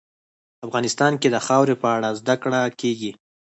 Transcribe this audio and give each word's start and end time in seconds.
افغانستان 0.65 1.13
کې 1.21 1.27
د 1.31 1.35
خاوره 1.45 1.75
په 1.83 1.87
اړه 1.95 2.09
زده 2.19 2.35
کړه 2.43 2.59
کېږي. 2.81 3.11